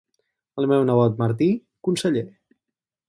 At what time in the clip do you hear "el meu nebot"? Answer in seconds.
0.61-1.21